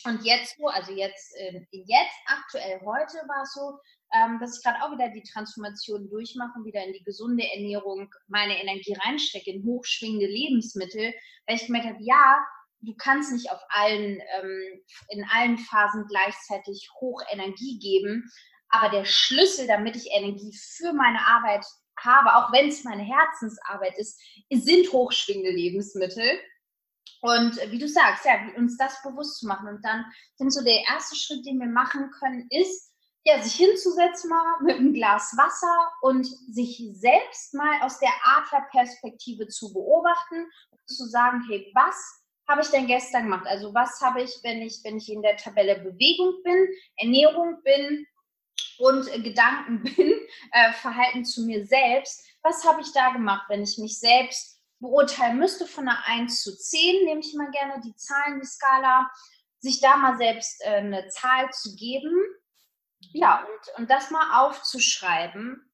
Und 0.07 0.23
jetzt 0.25 0.57
so, 0.59 0.69
also 0.69 0.93
jetzt, 0.93 1.35
äh, 1.37 1.67
jetzt 1.71 2.17
aktuell 2.27 2.81
heute 2.85 3.17
war 3.27 3.43
es 3.43 3.53
so, 3.53 3.79
ähm, 4.13 4.39
dass 4.39 4.57
ich 4.57 4.63
gerade 4.63 4.83
auch 4.83 4.93
wieder 4.93 5.09
die 5.09 5.23
Transformation 5.23 6.09
durchmache, 6.09 6.65
wieder 6.65 6.85
in 6.85 6.93
die 6.93 7.03
gesunde 7.05 7.45
Ernährung 7.55 8.11
meine 8.29 8.61
Energie 8.61 8.97
reinstecke, 9.05 9.51
in 9.51 9.65
hochschwingende 9.65 10.27
Lebensmittel, 10.27 11.15
weil 11.47 11.57
ich 11.57 11.67
gemerkt 11.67 11.89
habe, 11.89 12.03
ja, 12.03 12.39
du 12.85 12.95
kannst 12.97 13.33
nicht 13.33 13.51
auf 13.51 13.61
allen, 13.69 14.21
ähm, 14.41 14.85
in 15.09 15.25
allen 15.33 15.59
Phasen 15.59 16.07
gleichzeitig 16.09 16.91
hoch 17.01 17.23
Energie 17.31 17.79
geben. 17.79 18.31
Aber 18.69 18.91
der 18.91 19.05
Schlüssel, 19.05 19.67
damit 19.67 19.97
ich 19.97 20.11
Energie 20.11 20.57
für 20.77 20.93
meine 20.93 21.21
Arbeit 21.27 21.65
habe, 21.99 22.35
auch 22.35 22.53
wenn 22.53 22.69
es 22.69 22.85
meine 22.85 23.03
Herzensarbeit 23.03 23.97
ist, 23.99 24.21
sind 24.51 24.93
hochschwingende 24.93 25.51
Lebensmittel. 25.51 26.41
Und 27.21 27.57
wie 27.71 27.79
du 27.79 27.89
sagst, 27.89 28.25
ja, 28.25 28.35
uns 28.57 28.77
das 28.77 29.01
bewusst 29.03 29.39
zu 29.39 29.47
machen. 29.47 29.69
Und 29.69 29.85
dann 29.85 30.05
sind 30.37 30.53
so 30.53 30.63
der 30.63 30.83
erste 30.89 31.17
Schritt, 31.17 31.47
den 31.47 31.59
wir 31.59 31.69
machen 31.69 32.11
können, 32.19 32.47
ist, 32.51 32.93
ja, 33.25 33.41
sich 33.41 33.55
hinzusetzen 33.55 34.29
mal 34.29 34.61
mit 34.63 34.77
einem 34.77 34.93
Glas 34.93 35.35
Wasser 35.37 35.93
und 36.03 36.27
sich 36.27 36.83
selbst 36.93 37.55
mal 37.55 37.81
aus 37.81 37.99
der 37.99 38.13
Adlerperspektive 38.25 39.49
zu 39.49 39.73
beobachten 39.73 40.45
und 40.71 40.81
zu 40.87 41.07
sagen, 41.07 41.43
hey, 41.49 41.73
was 41.75 42.24
habe 42.49 42.63
ich 42.63 42.69
denn 42.69 42.87
gestern 42.87 43.25
gemacht? 43.25 43.47
Also 43.47 43.73
was 43.75 44.01
habe 44.01 44.23
ich, 44.23 44.39
wenn 44.43 44.63
ich, 44.63 44.81
wenn 44.85 44.97
ich 44.97 45.11
in 45.11 45.23
der 45.23 45.37
Tabelle 45.37 45.77
Bewegung 45.81 46.43
bin, 46.43 46.69
Ernährung 46.97 47.63
bin 47.63 48.07
und 48.79 49.11
Gedanken 49.25 49.83
bin, 49.97 50.21
äh, 50.53 50.73
Verhalten 50.73 51.25
zu 51.25 51.43
mir 51.43 51.67
selbst, 51.67 52.27
was 52.43 52.65
habe 52.65 52.83
ich 52.83 52.93
da 52.93 53.11
gemacht, 53.11 53.47
wenn 53.49 53.63
ich 53.63 53.79
mich 53.79 53.99
selbst 53.99 54.61
beurteilen 54.79 55.39
müsste 55.39 55.67
von 55.67 55.89
einer 55.89 56.05
1 56.07 56.43
zu 56.43 56.55
10, 56.55 57.07
nehme 57.07 57.21
ich 57.21 57.33
immer 57.33 57.51
gerne 57.51 57.81
die 57.83 57.97
Zahlen, 57.97 58.41
die 58.41 58.47
Skala, 58.47 59.11
sich 59.61 59.81
da 59.81 59.97
mal 59.97 60.19
selbst 60.19 60.63
äh, 60.63 60.77
eine 60.77 61.09
Zahl 61.09 61.51
zu 61.51 61.75
geben 61.75 62.13
ja, 63.13 63.45
und, 63.45 63.79
und 63.79 63.91
das 63.91 64.11
mal 64.11 64.45
aufzuschreiben, 64.45 65.71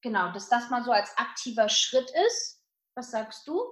genau, 0.00 0.32
dass 0.32 0.48
das 0.48 0.70
mal 0.70 0.84
so 0.84 0.92
als 0.92 1.16
aktiver 1.16 1.68
Schritt 1.68 2.10
ist. 2.26 2.62
Was 2.94 3.10
sagst 3.10 3.46
du? 3.46 3.62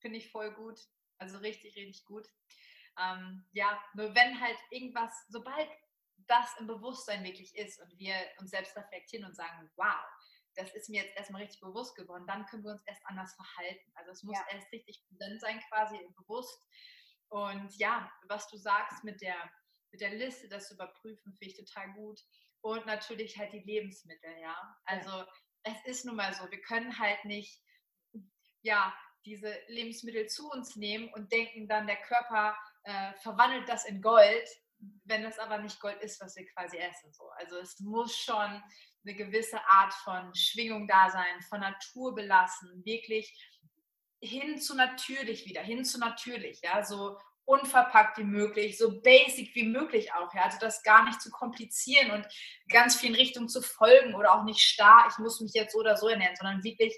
Finde 0.00 0.18
ich 0.18 0.30
voll 0.30 0.52
gut. 0.52 0.78
Also 1.18 1.38
richtig, 1.38 1.76
richtig 1.76 2.04
gut. 2.04 2.28
Ähm, 2.98 3.46
ja, 3.52 3.82
nur 3.94 4.14
wenn 4.14 4.40
halt 4.40 4.58
irgendwas, 4.70 5.10
sobald 5.28 5.68
das 6.26 6.48
im 6.58 6.66
Bewusstsein 6.66 7.24
wirklich 7.24 7.54
ist 7.56 7.80
und 7.80 7.98
wir 7.98 8.14
uns 8.38 8.50
selbst 8.50 8.76
reflektieren 8.76 9.26
und 9.26 9.34
sagen, 9.34 9.70
wow, 9.76 10.00
das 10.54 10.72
ist 10.74 10.88
mir 10.88 11.02
jetzt 11.02 11.16
erstmal 11.16 11.42
richtig 11.42 11.60
bewusst 11.60 11.96
geworden, 11.96 12.26
dann 12.26 12.46
können 12.46 12.62
wir 12.62 12.72
uns 12.72 12.82
erst 12.86 13.04
anders 13.06 13.34
verhalten. 13.34 13.90
Also 13.94 14.12
es 14.12 14.22
muss 14.22 14.38
ja. 14.38 14.54
erst 14.54 14.70
richtig 14.70 15.02
präsent 15.08 15.40
sein, 15.40 15.60
quasi 15.68 15.98
bewusst. 16.16 16.64
Und 17.28 17.76
ja, 17.76 18.10
was 18.28 18.48
du 18.48 18.56
sagst 18.56 19.02
mit 19.02 19.20
der 19.20 19.50
mit 19.94 20.00
der 20.00 20.14
Liste 20.14 20.48
das 20.48 20.66
zu 20.66 20.74
überprüfen, 20.74 21.32
finde 21.34 21.52
ich 21.52 21.56
total 21.56 21.92
gut. 21.92 22.20
Und 22.62 22.84
natürlich 22.84 23.38
halt 23.38 23.52
die 23.52 23.60
Lebensmittel, 23.60 24.36
ja. 24.40 24.56
Also 24.84 25.08
ja. 25.08 25.28
es 25.62 25.84
ist 25.84 26.04
nun 26.04 26.16
mal 26.16 26.34
so, 26.34 26.50
wir 26.50 26.60
können 26.62 26.98
halt 26.98 27.24
nicht, 27.24 27.62
ja, 28.62 28.92
diese 29.24 29.52
Lebensmittel 29.68 30.26
zu 30.26 30.50
uns 30.50 30.76
nehmen 30.76 31.12
und 31.14 31.32
denken 31.32 31.68
dann, 31.68 31.86
der 31.86 31.96
Körper 31.96 32.56
äh, 32.84 33.12
verwandelt 33.22 33.68
das 33.68 33.86
in 33.86 34.02
Gold, 34.02 34.48
wenn 35.04 35.22
das 35.22 35.38
aber 35.38 35.58
nicht 35.58 35.80
Gold 35.80 36.00
ist, 36.02 36.20
was 36.20 36.36
wir 36.36 36.46
quasi 36.46 36.76
essen. 36.76 37.12
So. 37.12 37.24
Also 37.36 37.56
es 37.56 37.80
muss 37.80 38.16
schon 38.16 38.62
eine 39.04 39.14
gewisse 39.14 39.58
Art 39.66 39.92
von 39.92 40.34
Schwingung 40.34 40.88
da 40.88 41.10
sein, 41.10 41.40
von 41.48 41.60
Natur 41.60 42.14
belassen, 42.14 42.84
wirklich 42.84 43.32
hin 44.20 44.58
zu 44.58 44.74
natürlich 44.74 45.46
wieder, 45.46 45.60
hin 45.60 45.84
zu 45.84 45.98
natürlich, 45.98 46.60
ja, 46.62 46.84
so 46.84 47.18
unverpackt 47.46 48.16
wie 48.18 48.24
möglich, 48.24 48.78
so 48.78 49.00
basic 49.02 49.54
wie 49.54 49.66
möglich 49.66 50.12
auch. 50.14 50.32
Ja? 50.34 50.44
Also 50.44 50.58
das 50.58 50.82
gar 50.82 51.04
nicht 51.04 51.20
zu 51.20 51.30
komplizieren 51.30 52.10
und 52.10 52.26
ganz 52.70 52.96
viel 52.96 53.10
in 53.10 53.16
Richtung 53.16 53.48
zu 53.48 53.60
folgen 53.60 54.14
oder 54.14 54.34
auch 54.34 54.44
nicht 54.44 54.60
starr, 54.60 55.06
ich 55.10 55.18
muss 55.18 55.40
mich 55.40 55.52
jetzt 55.52 55.72
so 55.72 55.80
oder 55.80 55.96
so 55.96 56.08
ernähren, 56.08 56.36
sondern 56.36 56.64
wirklich, 56.64 56.94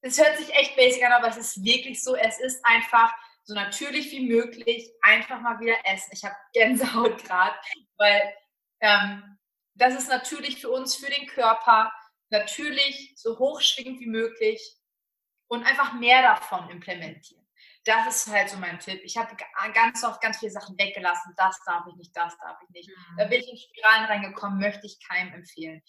es 0.00 0.18
hört 0.18 0.36
sich 0.38 0.54
echt 0.54 0.76
basic 0.76 1.04
an, 1.04 1.12
aber 1.12 1.28
es 1.28 1.36
ist 1.36 1.64
wirklich 1.64 2.02
so, 2.02 2.14
es 2.16 2.38
ist 2.40 2.64
einfach 2.64 3.12
so 3.44 3.54
natürlich 3.54 4.10
wie 4.10 4.26
möglich, 4.26 4.90
einfach 5.02 5.40
mal 5.40 5.60
wieder 5.60 5.76
essen. 5.84 6.10
Ich 6.12 6.24
habe 6.24 6.34
Gänsehaut 6.52 7.22
gerade, 7.24 7.56
weil 7.96 8.34
ähm, 8.80 9.38
das 9.74 9.94
ist 9.94 10.08
natürlich 10.08 10.60
für 10.60 10.70
uns, 10.70 10.96
für 10.96 11.10
den 11.10 11.26
Körper, 11.26 11.92
natürlich 12.30 13.14
so 13.16 13.38
hochschwingend 13.38 14.00
wie 14.00 14.08
möglich 14.08 14.76
und 15.48 15.64
einfach 15.64 15.92
mehr 15.94 16.22
davon 16.22 16.70
implementieren 16.70 17.44
das 17.84 18.26
ist 18.26 18.32
halt 18.32 18.48
so 18.48 18.56
mein 18.56 18.78
Tipp. 18.80 19.00
Ich 19.04 19.16
habe 19.16 19.36
ganz 19.74 20.02
oft 20.04 20.20
ganz 20.20 20.38
viele 20.38 20.50
Sachen 20.50 20.78
weggelassen. 20.78 21.34
Das 21.36 21.58
darf 21.64 21.84
ich 21.88 21.96
nicht, 21.96 22.16
das 22.16 22.36
darf 22.38 22.58
ich 22.62 22.70
nicht. 22.70 22.88
Mhm. 22.88 23.16
Da 23.18 23.24
bin 23.26 23.40
ich 23.40 23.48
in 23.48 23.58
Spiralen 23.58 24.06
reingekommen, 24.06 24.58
möchte 24.58 24.86
ich 24.86 24.98
keinem 25.06 25.34
empfehlen. 25.34 25.82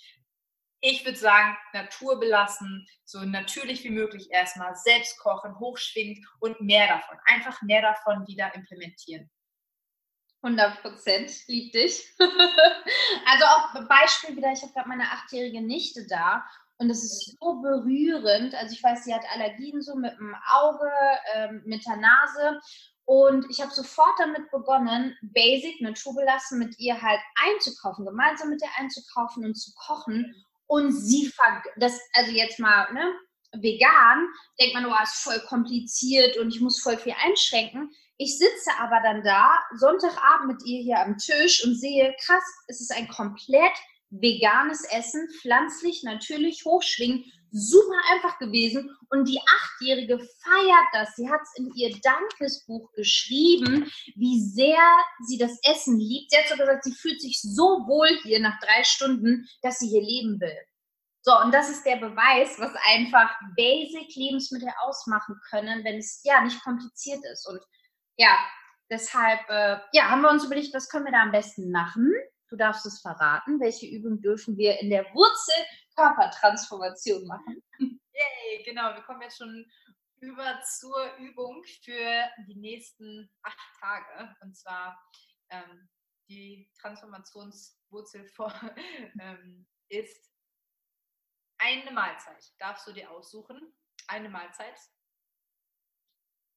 Ich 0.88 1.04
würde 1.04 1.18
sagen, 1.18 1.58
Natur 1.74 2.20
belassen, 2.20 2.88
so 3.06 3.22
natürlich 3.22 3.84
wie 3.84 3.90
möglich 3.90 4.30
erstmal, 4.30 4.76
selbst 4.76 5.18
kochen, 5.18 5.58
hochschwingend 5.58 6.24
und 6.40 6.62
mehr 6.62 6.88
davon. 6.88 7.18
Einfach 7.26 7.60
mehr 7.64 7.82
davon 7.82 8.28
wieder 8.28 8.54
implementieren. 8.54 9.28
100 10.44 10.84
Prozent, 10.84 11.32
lieb 11.48 11.74
dich. 11.74 12.14
also 12.20 13.46
auch 13.46 13.88
Beispiel 13.88 14.38
wieder, 14.38 14.52
ich 14.52 14.62
habe 14.62 14.74
gerade 14.74 14.88
meine 14.88 15.10
achtjährige 15.10 15.60
Nichte 15.60 16.06
da 16.08 16.46
und 16.78 16.92
es 16.92 17.04
ist 17.04 17.36
so 17.40 17.62
berührend. 17.64 18.54
Also 18.54 18.76
ich 18.76 18.84
weiß, 18.84 19.06
sie 19.06 19.16
hat 19.16 19.26
Allergien 19.34 19.82
so 19.82 19.96
mit 19.96 20.16
dem 20.20 20.36
Auge, 20.48 20.92
ähm, 21.34 21.64
mit 21.66 21.84
der 21.88 21.98
Nase. 21.98 22.60
Und 23.06 23.48
ich 23.50 23.60
habe 23.60 23.72
sofort 23.72 24.20
damit 24.20 24.52
begonnen, 24.52 25.18
basic, 25.24 25.82
naturbelassen, 25.82 26.60
mit 26.60 26.78
ihr 26.78 27.02
halt 27.02 27.22
einzukaufen, 27.44 28.06
gemeinsam 28.06 28.50
mit 28.50 28.62
ihr 28.62 28.70
einzukaufen 28.78 29.46
und 29.46 29.56
zu 29.56 29.74
kochen. 29.74 30.46
Und 30.68 30.92
sie, 30.92 31.32
das, 31.78 32.00
also 32.14 32.32
jetzt 32.32 32.60
mal, 32.60 32.92
ne, 32.94 33.14
vegan, 33.62 34.28
denkt 34.60 34.74
man, 34.76 34.86
oh, 34.86 35.04
ist 35.04 35.24
voll 35.24 35.40
kompliziert 35.48 36.38
und 36.38 36.54
ich 36.54 36.62
muss 36.62 36.82
voll 36.82 36.98
viel 36.98 37.16
einschränken. 37.24 37.90
Ich 38.18 38.38
sitze 38.38 38.72
aber 38.80 39.02
dann 39.04 39.24
da, 39.24 39.58
Sonntagabend 39.76 40.48
mit 40.48 40.66
ihr 40.66 40.82
hier 40.82 41.00
am 41.00 41.18
Tisch 41.18 41.64
und 41.66 41.76
sehe, 41.76 42.16
krass, 42.26 42.44
es 42.68 42.82
ist 42.82 42.96
ein 42.96 43.08
komplett 43.08 43.74
veganes 44.10 44.84
Essen, 44.92 45.28
pflanzlich, 45.42 46.04
natürlich, 46.04 46.64
hochschwingen, 46.66 47.26
super 47.56 47.96
einfach 48.12 48.38
gewesen. 48.38 48.96
Und 49.10 49.30
die 49.30 49.40
Achtjährige 49.40 50.20
feiert 50.20 50.88
das. 50.92 51.16
Sie 51.16 51.30
hat 51.30 51.42
es 51.42 51.58
in 51.58 51.72
ihr 51.74 51.98
Dankesbuch 52.02 52.92
geschrieben, 52.94 53.90
wie 54.16 54.42
sehr 54.42 54.84
sie 55.26 55.38
das 55.38 55.58
Essen 55.64 55.98
liebt. 55.98 56.32
Sie 56.32 56.38
hat 56.38 56.50
so 56.50 56.58
gesagt, 56.58 56.84
sie 56.84 56.94
fühlt 56.94 57.22
sich 57.22 57.42
so 57.42 57.88
wohl 57.88 58.10
hier 58.24 58.42
nach 58.42 58.60
drei 58.60 58.84
Stunden, 58.84 59.48
dass 59.62 59.80
sie 59.80 59.88
hier 59.88 60.02
leben 60.02 60.40
will. 60.42 60.58
So, 61.22 61.40
und 61.40 61.54
das 61.54 61.70
ist 61.70 61.86
der 61.86 61.96
Beweis, 61.96 62.60
was 62.60 62.74
einfach 62.88 63.34
Basic 63.56 64.16
Lebensmittel 64.16 64.70
ausmachen 64.84 65.40
können, 65.50 65.84
wenn 65.84 65.98
es 65.98 66.22
ja 66.24 66.44
nicht 66.44 66.62
kompliziert 66.64 67.24
ist. 67.32 67.48
Und 67.48 67.62
ja, 68.18 68.38
deshalb 68.92 69.40
äh, 69.50 69.78
ja, 69.94 70.10
haben 70.10 70.22
wir 70.22 70.30
uns 70.30 70.46
überlegt, 70.46 70.74
was 70.74 70.90
können 70.90 71.06
wir 71.06 71.14
da 71.14 71.24
am 71.24 71.32
besten 71.32 71.72
machen? 71.72 72.14
Du 72.50 72.58
darfst 72.58 72.86
es 72.86 73.02
verraten. 73.02 73.60
Welche 73.60 73.88
Übung 73.88 74.22
dürfen 74.22 74.56
wir 74.58 74.80
in 74.80 74.92
der 74.92 75.06
Wurzel 75.16 75.56
Körpertransformation 75.96 77.26
machen? 77.26 77.64
Yay, 77.80 78.64
genau. 78.64 78.94
Wir 78.94 79.02
kommen 79.04 79.22
jetzt 79.22 79.38
schon 79.38 79.66
über 80.20 80.62
zur 80.62 81.16
Übung 81.18 81.64
für 81.84 82.30
die 82.48 82.56
nächsten 82.56 83.30
acht 83.44 83.80
Tage. 83.80 84.36
Und 84.42 84.56
zwar 84.56 84.98
ähm, 85.50 85.90
die 86.28 86.72
Transformationswurzel 86.80 88.28
vor, 88.30 88.54
ähm, 89.20 89.68
ist 89.90 90.32
eine 91.58 91.92
Mahlzeit. 91.92 92.54
Darfst 92.60 92.88
du 92.88 92.94
dir 92.94 93.10
aussuchen. 93.12 93.76
Eine 94.08 94.30
Mahlzeit 94.30 94.80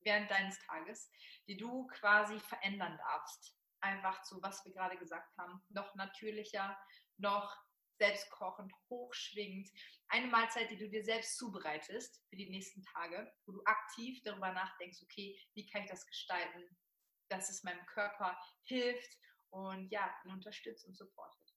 während 0.00 0.30
deines 0.30 0.58
Tages, 0.66 1.10
die 1.46 1.56
du 1.56 1.86
quasi 1.88 2.38
verändern 2.40 2.96
darfst 2.98 3.58
einfach 3.80 4.22
zu, 4.22 4.42
was 4.42 4.64
wir 4.64 4.72
gerade 4.72 4.96
gesagt 4.96 5.36
haben, 5.36 5.62
noch 5.68 5.94
natürlicher, 5.94 6.76
noch 7.16 7.56
selbstkochend, 7.98 8.72
hochschwingend. 8.88 9.68
Eine 10.08 10.28
Mahlzeit, 10.28 10.70
die 10.70 10.78
du 10.78 10.88
dir 10.88 11.04
selbst 11.04 11.36
zubereitest 11.36 12.24
für 12.28 12.36
die 12.36 12.48
nächsten 12.48 12.82
Tage, 12.82 13.30
wo 13.46 13.52
du 13.52 13.62
aktiv 13.64 14.20
darüber 14.24 14.52
nachdenkst, 14.52 15.02
okay, 15.02 15.38
wie 15.54 15.66
kann 15.66 15.82
ich 15.82 15.90
das 15.90 16.06
gestalten, 16.06 16.64
dass 17.28 17.50
es 17.50 17.62
meinem 17.62 17.84
Körper 17.86 18.38
hilft 18.62 19.18
und 19.50 19.90
ja, 19.90 20.10
ihn 20.24 20.32
unterstützt 20.32 20.86
und 20.86 20.96
supportet. 20.96 21.54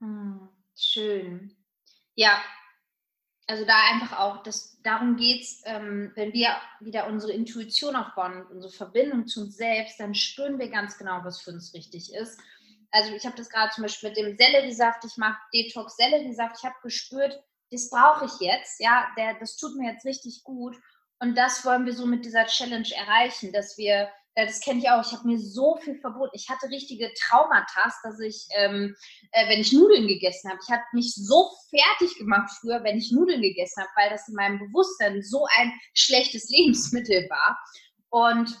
Hm, 0.00 0.48
schön. 0.74 1.56
Ja, 2.14 2.42
also 3.48 3.64
da 3.64 3.74
einfach 3.90 4.18
auch, 4.18 4.42
das, 4.42 4.78
darum 4.82 5.16
geht 5.16 5.42
es, 5.42 5.62
ähm, 5.64 6.12
wenn 6.14 6.34
wir 6.34 6.54
wieder 6.80 7.06
unsere 7.06 7.32
Intuition 7.32 7.96
aufbauen, 7.96 8.44
unsere 8.46 8.72
Verbindung 8.72 9.26
zu 9.26 9.40
uns 9.40 9.56
selbst, 9.56 9.98
dann 9.98 10.14
spüren 10.14 10.58
wir 10.58 10.68
ganz 10.68 10.98
genau, 10.98 11.24
was 11.24 11.40
für 11.40 11.52
uns 11.52 11.72
richtig 11.72 12.12
ist. 12.12 12.38
Also 12.90 13.12
ich 13.14 13.24
habe 13.26 13.36
das 13.36 13.48
gerade 13.50 13.72
zum 13.72 13.82
Beispiel 13.82 14.08
mit 14.10 14.18
dem 14.18 14.36
Selleriesaft, 14.36 15.04
ich 15.04 15.16
mache 15.16 15.38
Detox 15.52 15.96
Selleriesaft, 15.96 16.56
ich 16.58 16.64
habe 16.64 16.76
gespürt, 16.82 17.38
das 17.70 17.90
brauche 17.90 18.24
ich 18.24 18.40
jetzt, 18.40 18.80
ja, 18.80 19.08
der, 19.16 19.34
das 19.38 19.56
tut 19.56 19.76
mir 19.76 19.92
jetzt 19.92 20.06
richtig 20.06 20.42
gut. 20.42 20.76
Und 21.20 21.36
das 21.36 21.64
wollen 21.64 21.84
wir 21.84 21.94
so 21.94 22.06
mit 22.06 22.24
dieser 22.24 22.46
Challenge 22.46 22.88
erreichen, 22.94 23.52
dass 23.52 23.76
wir 23.76 24.08
das 24.46 24.60
kenne 24.60 24.78
ich 24.78 24.88
auch. 24.88 25.04
Ich 25.04 25.12
habe 25.12 25.26
mir 25.26 25.38
so 25.38 25.76
viel 25.82 25.98
verboten. 25.98 26.30
Ich 26.34 26.48
hatte 26.48 26.68
richtige 26.68 27.12
Traumata, 27.14 27.92
dass 28.02 28.20
ich, 28.20 28.46
ähm, 28.56 28.94
äh, 29.32 29.48
wenn 29.48 29.60
ich 29.60 29.72
Nudeln 29.72 30.06
gegessen 30.06 30.50
habe, 30.50 30.60
ich 30.62 30.70
habe 30.70 30.82
mich 30.92 31.14
so 31.14 31.50
fertig 31.70 32.16
gemacht 32.18 32.50
früher, 32.60 32.84
wenn 32.84 32.98
ich 32.98 33.10
Nudeln 33.10 33.42
gegessen 33.42 33.82
habe, 33.82 33.90
weil 33.96 34.10
das 34.10 34.28
in 34.28 34.34
meinem 34.34 34.58
Bewusstsein 34.58 35.22
so 35.22 35.46
ein 35.56 35.72
schlechtes 35.94 36.48
Lebensmittel 36.50 37.28
war. 37.28 37.58
Und 38.10 38.56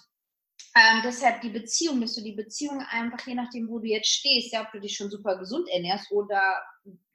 ähm, 0.78 1.02
deshalb 1.04 1.40
die 1.40 1.50
Beziehung, 1.50 2.00
dass 2.00 2.14
du 2.14 2.22
die 2.22 2.32
Beziehung 2.32 2.80
einfach, 2.90 3.26
je 3.26 3.34
nachdem, 3.34 3.68
wo 3.68 3.78
du 3.78 3.86
jetzt 3.86 4.08
stehst, 4.08 4.52
ja, 4.52 4.62
ob 4.62 4.72
du 4.72 4.80
dich 4.80 4.96
schon 4.96 5.10
super 5.10 5.36
gesund 5.38 5.68
ernährst 5.68 6.10
oder 6.12 6.40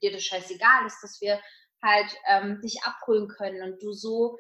dir 0.01 0.11
das 0.11 0.23
scheißegal 0.23 0.85
ist, 0.85 0.99
dass 1.01 1.21
wir 1.21 1.39
halt 1.81 2.15
ähm, 2.27 2.61
dich 2.61 2.81
abholen 2.83 3.27
können 3.27 3.61
und 3.63 3.81
du 3.81 3.93
so 3.93 4.37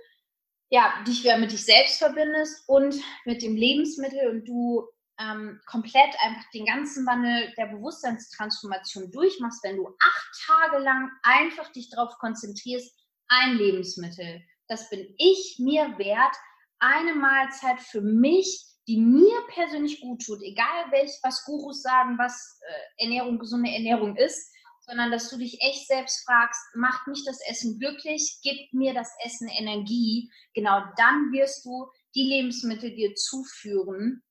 ja, 0.73 0.91
dich 1.05 1.23
wieder 1.23 1.37
mit 1.37 1.51
dich 1.51 1.65
selbst 1.65 1.99
verbindest 1.99 2.67
und 2.67 2.95
mit 3.25 3.43
dem 3.43 3.55
Lebensmittel 3.55 4.27
und 4.29 4.47
du 4.47 4.87
ähm, 5.19 5.61
komplett 5.67 6.15
einfach 6.19 6.49
den 6.51 6.65
ganzen 6.65 7.05
Wandel 7.05 7.53
der 7.57 7.67
Bewusstseinstransformation 7.67 9.11
durchmachst, 9.11 9.63
wenn 9.63 9.77
du 9.77 9.87
acht 9.87 10.45
Tage 10.47 10.79
lang 10.79 11.11
einfach 11.21 11.71
dich 11.73 11.91
darauf 11.91 12.17
konzentrierst, 12.17 12.91
ein 13.27 13.55
Lebensmittel, 13.55 14.41
das 14.67 14.89
bin 14.89 15.13
ich 15.19 15.57
mir 15.59 15.95
wert, 15.99 16.35
eine 16.79 17.13
Mahlzeit 17.13 17.79
für 17.79 18.01
mich, 18.01 18.65
die 18.87 18.97
mir 18.97 19.39
persönlich 19.47 20.01
gut 20.01 20.25
tut, 20.25 20.41
egal 20.41 20.91
welch, 20.91 21.17
was 21.23 21.43
Gurus 21.45 21.81
sagen, 21.81 22.17
was 22.17 22.59
äh, 22.61 23.03
Ernährung, 23.03 23.39
gesunde 23.39 23.71
Ernährung 23.71 24.15
ist, 24.17 24.53
sondern 24.81 25.11
dass 25.11 25.29
du 25.29 25.37
dich 25.37 25.61
echt 25.61 25.87
selbst 25.87 26.25
fragst, 26.25 26.61
macht 26.75 27.07
mich 27.07 27.23
das 27.25 27.39
Essen 27.47 27.79
glücklich, 27.79 28.39
gibt 28.43 28.73
mir 28.73 28.93
das 28.93 29.09
Essen 29.23 29.47
Energie, 29.47 30.29
genau 30.53 30.81
dann 30.97 31.31
wirst 31.31 31.65
du 31.65 31.87
die 32.15 32.23
Lebensmittel 32.23 32.93
dir 32.93 33.15
zuführen. 33.15 34.23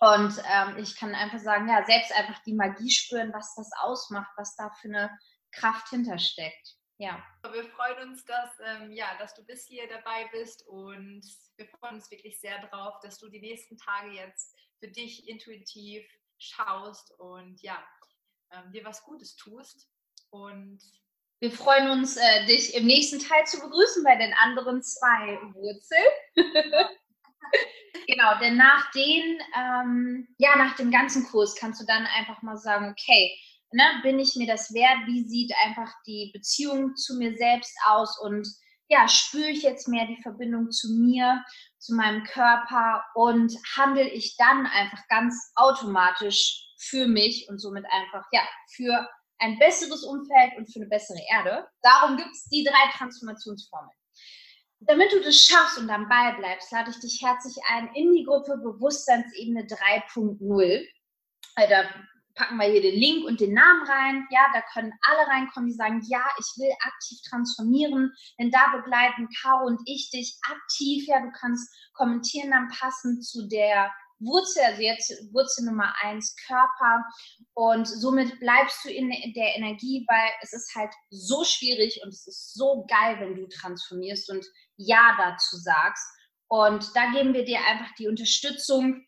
Und 0.00 0.42
ähm, 0.52 0.76
ich 0.78 0.96
kann 0.96 1.14
einfach 1.14 1.38
sagen, 1.38 1.68
ja, 1.68 1.84
selbst 1.86 2.12
einfach 2.12 2.42
die 2.42 2.54
Magie 2.54 2.90
spüren, 2.90 3.32
was 3.32 3.54
das 3.54 3.70
ausmacht, 3.80 4.32
was 4.36 4.56
da 4.56 4.70
für 4.80 4.88
eine 4.88 5.18
Kraft 5.52 5.88
hintersteckt. 5.90 6.76
Ja. 6.98 7.24
Wir 7.50 7.64
freuen 7.70 8.08
uns, 8.08 8.24
dass, 8.24 8.50
ähm, 8.60 8.92
ja, 8.92 9.16
dass 9.18 9.34
du 9.34 9.44
bis 9.44 9.66
hier 9.66 9.88
dabei 9.88 10.28
bist 10.30 10.66
und 10.68 11.22
wir 11.56 11.66
freuen 11.66 11.96
uns 11.96 12.10
wirklich 12.10 12.40
sehr 12.40 12.64
drauf, 12.68 12.94
dass 13.02 13.18
du 13.18 13.28
die 13.28 13.40
nächsten 13.40 13.76
Tage 13.76 14.12
jetzt 14.12 14.56
für 14.78 14.88
dich 14.88 15.28
intuitiv 15.28 16.06
schaust 16.38 17.12
und 17.18 17.60
ja, 17.62 17.82
ähm, 18.52 18.70
dir 18.72 18.84
was 18.84 19.02
Gutes 19.02 19.36
tust. 19.36 19.88
Und 20.30 20.80
wir 21.40 21.50
freuen 21.50 21.90
uns, 21.90 22.16
äh, 22.16 22.46
dich 22.46 22.74
im 22.74 22.86
nächsten 22.86 23.18
Teil 23.18 23.44
zu 23.46 23.60
begrüßen 23.60 24.04
bei 24.04 24.16
den 24.16 24.32
anderen 24.34 24.82
zwei 24.82 25.38
Wurzeln. 25.52 26.04
genau, 28.06 28.38
denn 28.38 28.56
nach 28.56 28.90
den, 28.92 29.38
ähm, 29.56 30.34
ja, 30.38 30.56
nach 30.56 30.76
dem 30.76 30.90
ganzen 30.90 31.26
Kurs 31.26 31.54
kannst 31.56 31.80
du 31.80 31.86
dann 31.86 32.06
einfach 32.06 32.42
mal 32.42 32.56
sagen, 32.56 32.90
okay, 32.90 33.36
ne, 33.74 34.00
bin 34.02 34.18
ich 34.18 34.36
mir 34.36 34.46
das 34.46 34.72
wert? 34.72 35.06
Wie 35.06 35.28
sieht 35.28 35.52
einfach 35.64 35.92
die 36.06 36.30
Beziehung 36.32 36.94
zu 36.96 37.16
mir 37.16 37.36
selbst 37.36 37.76
aus? 37.86 38.18
Und 38.20 38.48
ja, 38.88 39.08
spüre 39.08 39.50
ich 39.50 39.62
jetzt 39.62 39.88
mehr 39.88 40.06
die 40.06 40.22
Verbindung 40.22 40.70
zu 40.70 40.92
mir, 40.92 41.44
zu 41.78 41.94
meinem 41.94 42.24
Körper 42.24 43.04
und 43.14 43.52
handle 43.76 44.08
ich 44.08 44.36
dann 44.36 44.66
einfach 44.66 45.02
ganz 45.08 45.52
automatisch 45.56 46.64
für 46.78 47.06
mich 47.06 47.48
und 47.48 47.58
somit 47.58 47.84
einfach, 47.90 48.24
ja, 48.32 48.42
für 48.74 49.08
ein 49.38 49.58
besseres 49.58 50.04
Umfeld 50.04 50.56
und 50.56 50.72
für 50.72 50.80
eine 50.80 50.88
bessere 50.88 51.20
Erde. 51.30 51.66
Darum 51.82 52.16
gibt 52.16 52.30
es 52.30 52.44
die 52.44 52.64
drei 52.64 52.90
Transformationsformeln. 52.96 53.96
Damit 54.80 55.12
du 55.12 55.20
das 55.20 55.36
schaffst 55.36 55.78
und 55.78 55.90
am 55.90 56.08
Ball 56.08 56.34
bleibst, 56.36 56.70
lade 56.70 56.90
ich 56.90 57.00
dich 57.00 57.22
herzlich 57.22 57.56
ein 57.70 57.88
in 57.94 58.12
die 58.12 58.24
Gruppe 58.24 58.58
Bewusstseinsebene 58.58 59.66
3.0. 59.66 60.86
Äh, 61.56 61.68
da 61.68 61.84
packen 62.34 62.58
wir 62.58 62.66
hier 62.66 62.82
den 62.82 62.98
Link 62.98 63.24
und 63.26 63.40
den 63.40 63.54
Namen 63.54 63.86
rein. 63.86 64.26
Ja, 64.30 64.46
da 64.52 64.62
können 64.72 64.92
alle 65.02 65.26
reinkommen, 65.28 65.68
die 65.68 65.76
sagen, 65.76 66.02
ja, 66.06 66.24
ich 66.38 66.46
will 66.60 66.72
aktiv 66.80 67.18
transformieren, 67.28 68.12
denn 68.38 68.50
da 68.50 68.76
begleiten 68.76 69.28
Caro 69.40 69.66
und 69.66 69.80
ich 69.86 70.10
dich 70.10 70.36
aktiv. 70.50 71.06
Ja, 71.06 71.20
du 71.20 71.30
kannst 71.32 71.72
kommentieren 71.94 72.50
dann 72.50 72.68
passend 72.68 73.24
zu 73.24 73.48
der 73.48 73.92
Wurzel, 74.20 74.62
also 74.62 74.80
jetzt 74.80 75.10
Wurzel 75.32 75.66
Nummer 75.66 75.94
eins, 76.02 76.34
Körper. 76.46 77.04
Und 77.54 77.86
somit 77.86 78.38
bleibst 78.40 78.84
du 78.84 78.90
in 78.90 79.10
der 79.10 79.56
Energie, 79.56 80.04
weil 80.08 80.30
es 80.40 80.52
ist 80.52 80.74
halt 80.74 80.92
so 81.10 81.44
schwierig 81.44 82.00
und 82.02 82.08
es 82.10 82.26
ist 82.26 82.54
so 82.54 82.86
geil, 82.88 83.16
wenn 83.20 83.34
du 83.34 83.46
transformierst 83.48 84.30
und 84.30 84.44
Ja 84.76 85.16
dazu 85.18 85.56
sagst. 85.56 86.06
Und 86.48 86.94
da 86.94 87.10
geben 87.10 87.34
wir 87.34 87.44
dir 87.44 87.58
einfach 87.64 87.94
die 87.98 88.08
Unterstützung 88.08 89.04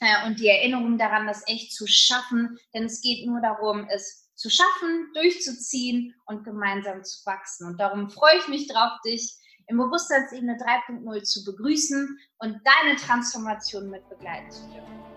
äh, 0.00 0.26
und 0.26 0.40
die 0.40 0.48
Erinnerung 0.48 0.98
daran, 0.98 1.26
das 1.26 1.46
echt 1.46 1.72
zu 1.72 1.86
schaffen. 1.86 2.58
Denn 2.74 2.84
es 2.84 3.00
geht 3.00 3.26
nur 3.26 3.40
darum, 3.40 3.86
es 3.90 4.30
zu 4.34 4.50
schaffen, 4.50 5.10
durchzuziehen 5.14 6.14
und 6.26 6.44
gemeinsam 6.44 7.04
zu 7.04 7.24
wachsen. 7.26 7.66
Und 7.66 7.78
darum 7.78 8.10
freue 8.10 8.38
ich 8.38 8.48
mich 8.48 8.68
drauf, 8.68 8.92
dich 9.04 9.36
im 9.68 9.78
Bewusstseinsebene 9.78 10.56
3.0 10.56 11.22
zu 11.22 11.44
begrüßen 11.44 12.18
und 12.38 12.60
deine 12.64 12.96
Transformation 12.96 13.90
mit 13.90 14.08
begleiten 14.08 14.50
zu 14.50 14.62
dürfen. 14.68 15.13